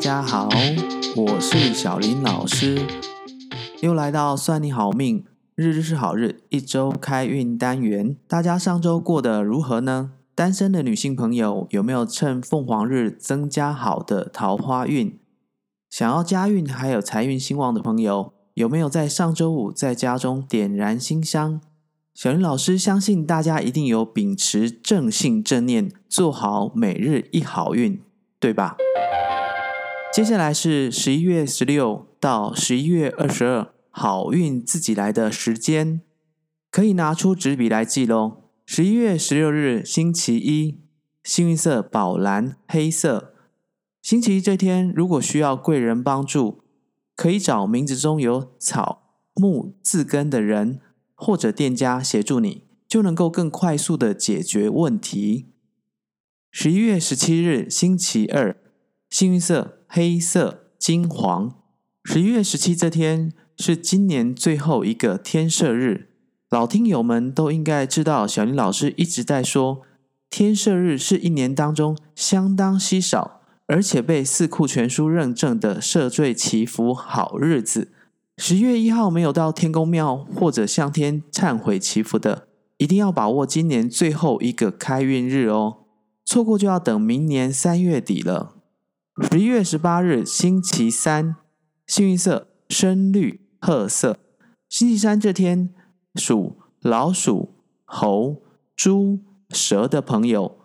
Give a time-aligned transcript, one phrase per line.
[0.00, 0.48] 家好，
[1.14, 2.80] 我是小林老师，
[3.82, 8.16] 又来到算你好命，日日是好日，一周开运单元。
[8.26, 10.12] 大家上周过得如何呢？
[10.34, 15.18] 单身的女性朋友有没有趁凤凰日增加好的桃花运？
[15.90, 21.60] 想要家运还有财运兴旺的朋友，有没有在上周五在家中点燃新香？
[22.14, 28.00] 小林老师相信大家一定有秉持正信正念，做好每日一好运，
[28.38, 28.78] 对吧？
[30.12, 36.00] 接下来是十一月十六到十一月二十二，好运自己来的时间，
[36.68, 38.50] 可以拿出纸笔来记喽。
[38.66, 40.80] 十一月十六日，星期一，
[41.22, 43.34] 幸运色宝蓝黑色。
[44.02, 46.64] 星期一这天，如果需要贵人帮助，
[47.14, 50.80] 可以找名字中有草木字根的人。
[51.22, 55.50] 或者店家协助你，就能够更快速的解决问题。
[56.50, 58.56] 十一月十七日，星期二，
[59.10, 61.52] 幸运色黑色、金黄。
[62.04, 66.10] 十一月十七这天是今年最后一个天赦日，
[66.48, 69.80] 老听友们都应该知道，小林老师一直在说，
[70.30, 77.90] 天赦日是一年当中相当稀少，而且被四库全书认证的赦罪祈福好日子。
[78.36, 82.46] 十月一号没有到天公庙或者向天忏悔祈福的，
[82.76, 85.78] 一定要把握今年最后一个开运日哦，
[86.24, 88.54] 错过就要等明年三月底了。
[89.18, 91.36] 十一月十八日，星期三，
[91.86, 94.18] 幸运色深绿、褐色。
[94.68, 95.74] 星期三这天，
[96.14, 98.40] 属老鼠、猴、
[98.76, 99.18] 猪、
[99.50, 100.58] 蛇的朋友，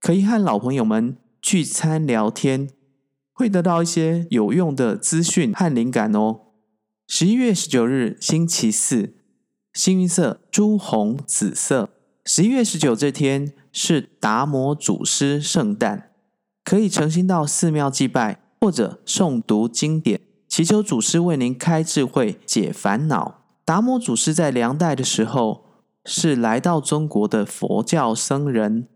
[0.00, 2.70] 可以和老朋友们聚餐聊天，
[3.32, 6.42] 会得到一些有用的资讯和灵感哦。
[7.08, 9.16] 十一月十九日，星期四，
[9.74, 11.90] 幸运色朱红、紫色。
[12.24, 16.09] 十一月十九这天是达摩祖师圣诞，
[16.70, 23.42] 可以诚心到寺庙祭拜，或者诵读经典，祈求祖师为您开智慧、解烦恼。
[23.64, 25.64] 达摩祖师在梁代的时候
[26.04, 28.86] 是来到中国的佛教僧人，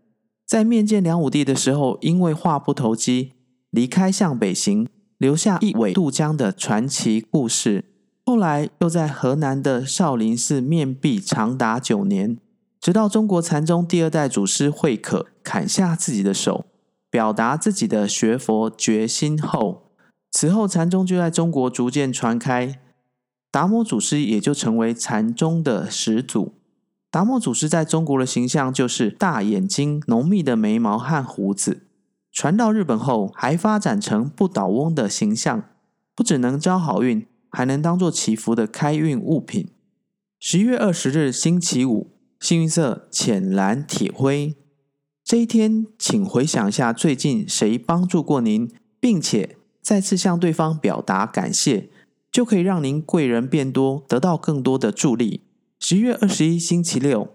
[0.47, 3.33] 在面见梁武帝的时候，因为话不投机，
[3.71, 4.87] 离开向北行，
[5.17, 7.83] 留下一苇渡江的传奇故事。
[8.25, 12.37] 后来又在河南的少林寺面壁长达九年，
[12.79, 16.67] 直到中国禅宗第二代祖师慧可砍下自己的手，
[17.15, 19.89] 表达自己的学佛决心后，
[20.33, 22.77] 此后禅宗就在中国逐渐传开，
[23.49, 26.55] 达摩祖师也就成为禅宗的始祖。
[27.09, 31.83] 达摩祖师在中国的形象就是大眼睛、浓密的眉毛和胡子，
[32.33, 35.63] 传到日本后还发展成不倒翁的形象，
[36.13, 37.25] 不只能招好运。
[37.49, 39.69] 还能当做祈福的开运物品。
[40.41, 42.11] 十一月二十日，星期五，
[42.41, 44.57] 幸运色浅蓝、铁灰。
[45.25, 51.89] 这一天，请回想一下最近谁帮助过您，并且再次向对方表达感谢，
[52.31, 55.41] 就可以让您贵人变多，得到更多的助力。
[55.79, 57.29] 十一月二十一，星期六，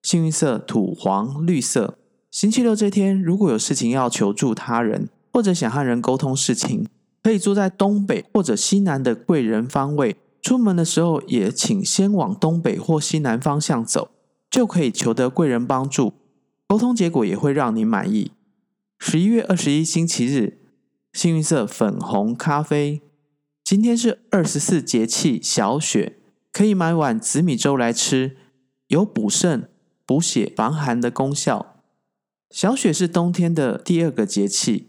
[0.00, 1.98] 幸运色土黄、绿色。
[2.30, 6.86] 星期六这天，如果有事情要求助他人，或者想和人沟通事情。
[7.20, 14.10] 可以坐在东北或者西南的贵人方位，出门的时候也请先往东北或西南方向走，
[14.48, 16.12] 就可以求得贵人帮助，
[16.74, 18.32] 沟通结果也会让你满意。
[18.98, 20.58] 十一月二十一星期日，
[21.12, 23.00] 幸运色粉红咖啡。
[23.62, 26.18] 今天是二十四节气小雪，
[26.50, 28.36] 可以买碗紫米粥来吃，
[28.88, 29.68] 有补肾、
[30.04, 31.76] 补血、防寒的功效。
[32.50, 34.88] 小雪是冬天的第二个节气。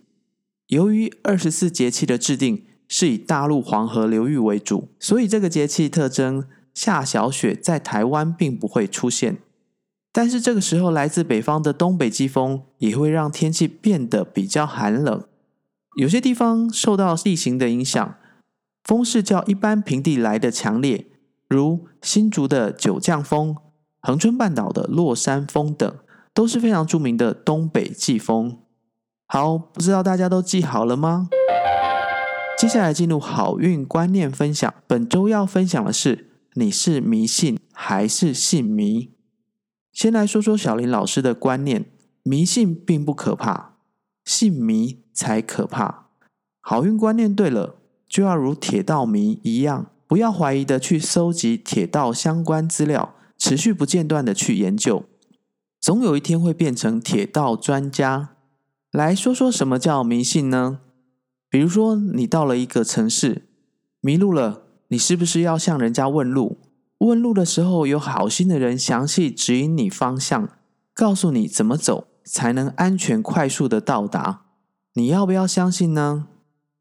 [0.70, 9.38] 由于二十四节气的制定是以大陆黄河流域为主，所以这个节气特征下小雪在台湾并不会出现。
[10.18, 15.22] 但是这个时候，来自北方的东北季风也会让天气变得比较寒冷。
[15.98, 18.16] 有些地方受到地形的影响，
[18.86, 21.08] 风势较一般平地来得强烈，
[21.50, 23.58] 如新竹的九降风、
[24.02, 25.94] 恒春半岛的落山风等，
[26.34, 28.60] 都是非常著名的东北季风。
[29.28, 31.28] 好，不知道大家都记好了吗？
[32.58, 34.74] 接下来进入好运观念分享。
[34.88, 39.15] 本周要分享的是：你是迷信还是信迷？
[39.96, 41.86] 先来说说小林老师的观念：
[42.22, 43.78] 迷信并不可怕，
[44.26, 46.10] 信迷才可怕。
[46.60, 55.06] 好运观念对了，就要如铁道迷一样，不要怀疑的去搜集铁道相关资料，持续不间断的去研究，
[55.80, 58.32] 总有一天会变成铁道专家。
[58.92, 60.82] 来说说什么叫迷信呢？
[61.50, 63.44] 比如说，你到了一个城市，
[64.02, 66.58] 迷路了，你是不是要向人家问路？
[67.00, 70.50] 问路的时候，有好心的人详细指引你方向，
[70.94, 74.46] 告诉你怎么走才能安全快速的到达。
[74.94, 76.28] 你要不要相信呢？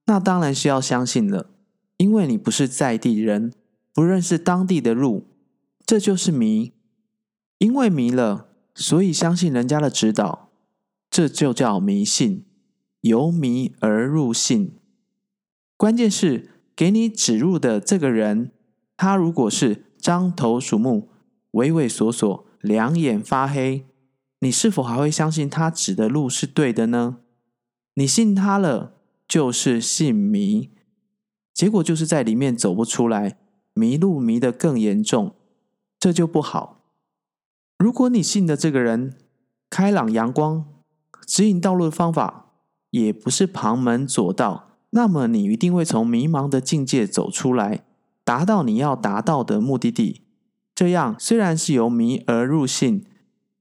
[0.07, 1.51] 那当然是要相信了，
[1.97, 3.53] 因为你不是在地人，
[3.93, 5.27] 不认识当地的路，
[5.85, 6.73] 这就是迷。
[7.59, 10.51] 因为迷了，所以相信人家的指导，
[11.11, 12.45] 这就叫迷信。
[13.01, 14.79] 由迷而入信，
[15.77, 18.51] 关键是给你指路的这个人，
[18.97, 21.09] 他如果是獐头鼠目、
[21.53, 23.87] 畏畏缩缩、两眼发黑，
[24.41, 27.21] 你是否还会相信他指的路是对的呢？
[27.95, 28.93] 你信他了，
[29.27, 30.69] 就是信迷，
[31.55, 33.39] 结果就是在里面走不出来，
[33.73, 35.35] 迷路迷得更严重，
[35.99, 36.83] 这就不好。
[37.79, 39.17] 如果你信的这个人
[39.71, 40.67] 开朗阳光，
[41.27, 42.51] 指引道路的方法
[42.91, 47.87] 也不是旁门左道，那么你一定会从迷茫的境界走出来，
[48.25, 50.23] 达到你要达到的目的地。
[50.75, 53.05] 这样虽然是由迷而入信，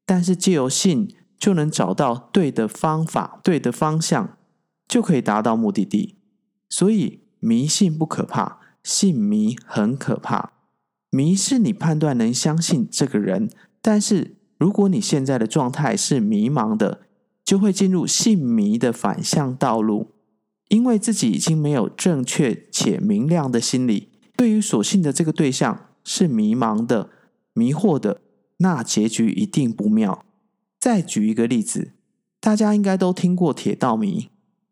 [0.06, 1.16] 但是借由信。
[1.40, 4.38] 就能找到对的方法、对的方向，
[4.88, 6.16] 就可以达到目的地。
[6.70, 10.54] 所以迷信不可怕，信迷很可怕。
[11.10, 13.50] 迷是你判断能相信这个人，
[13.82, 17.02] 但是如果你现在的状态是迷茫的，
[17.44, 20.14] 就会进入信迷的反向道路，
[20.70, 24.13] 因为自己已经没有正确且明亮的心理，
[24.44, 27.10] 对于所信的这个对象是迷茫的、
[27.54, 28.20] 迷惑的，
[28.58, 30.26] 那结局一定不妙。
[30.82, 31.94] 再举一个例子，
[32.42, 34.28] 大家应该都听过铁道迷。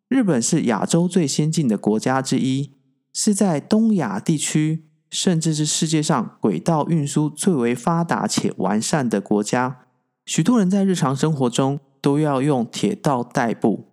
[0.10, 2.72] 日本是亚洲最先进的国家之一，
[3.14, 9.86] 是在东亚地区，甚至是世界上轨道运输最为发达且完善的国家。
[10.26, 13.86] 许多人在日常生活中都要用铁道代步，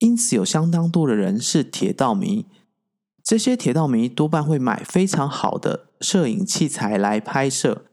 [0.00, 2.46] 因此有相当多的人是铁道迷。
[3.24, 7.86] 这些铁道迷多半会买非常好的摄影器材来拍摄。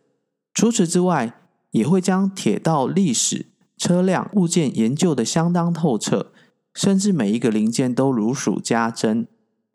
[0.54, 1.34] 除此之外，
[1.72, 3.46] 也会将铁道历史、
[3.78, 6.34] 车辆、物件研究得相当透彻，
[6.74, 9.26] 甚至每一个零件都如数家珍。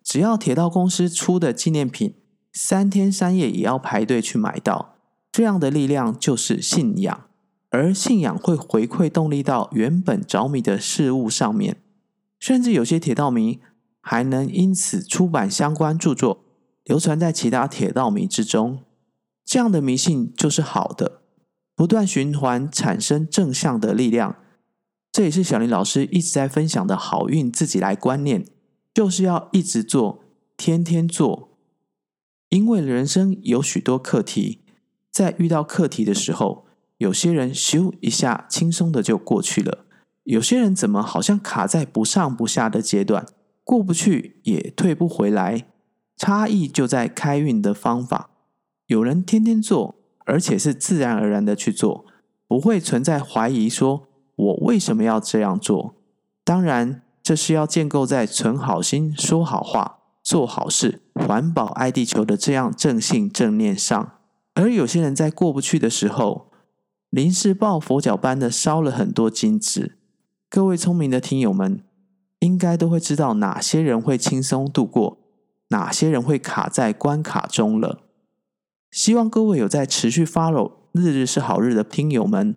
[0.05, 2.15] 只要铁道公司出的纪念品，
[2.53, 4.97] 三天三夜也要排队去买到。
[5.33, 7.27] 这样的力量就是信仰，
[7.71, 11.79] 而信仰会回馈动力到原本着迷的事物上面。
[12.39, 13.61] 甚至有些铁道迷
[14.09, 16.45] 还能因此出版相关著作，
[16.85, 18.85] 流传在其他铁道迷之中。
[19.45, 21.23] 这样的迷信就是好的。
[21.75, 24.37] 不断循环产生正向的力量，
[25.11, 28.47] 这也是小林老师一直在分享的好运自己来观念，
[28.95, 30.23] 就是要一直做，
[30.57, 31.59] 天天做。
[32.51, 34.61] 因为人生有许多课题，
[35.11, 36.67] 在遇到课题的时候，
[36.99, 39.85] 有些人咻一下轻松的就过去了，
[40.23, 43.27] 有些人怎么好像卡在不上不下的阶段，
[43.67, 45.67] 过不去也退不回来。
[46.17, 48.31] 差异就在开运的方法，
[48.87, 49.97] 有人天天做。
[50.29, 52.05] 而且是自然而然的去做，
[52.49, 55.95] 不会存在怀疑，说我为什么要这样做？
[56.43, 64.15] 当然，这是要建构在存好心、说好话、做好事、环保爱地球的这样正信正念上。
[64.55, 66.51] 而有些人在过不去的时候，
[67.11, 69.97] 临时抱佛脚般的烧了很多金纸。
[70.51, 71.85] 各位聪明的听友们，
[72.47, 75.19] 应该都会知道哪些人会轻松度过，
[75.71, 78.05] 哪些人会卡在关卡中了。
[78.93, 82.57] 希望各位有在持续 follow 日日是好日的听友们，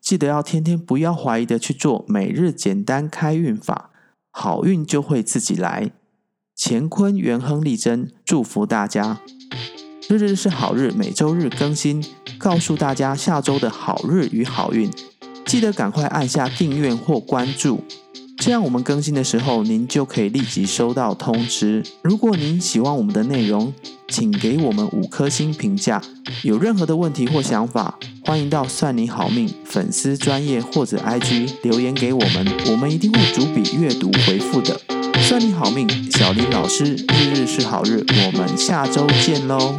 [0.00, 3.90] 记得要天天不要怀疑的去做每日简单开运法，
[4.32, 5.92] 好运就会自己来。
[6.58, 9.20] 乾坤元亨利贞，祝福大家！
[10.08, 12.04] 日日是好日，每周日更新，
[12.36, 14.90] 告诉大家下周的好日与好运，
[15.46, 17.84] 记得赶快按下订阅或关注。
[18.40, 21.84] 这样我们更新的时候，您就可以立即收到通知。
[22.00, 23.70] 如果您喜欢我们的内容，
[24.08, 26.00] 请给我们五颗星评价。
[26.42, 34.80] 有任何的问题或想法，欢迎到算你好命粉丝专业或者 IG 留言给我们，我们一定会逐笔阅读回复的。
[35.20, 39.78] 算你好命，小林老师，日日是好日，我们下周见喽。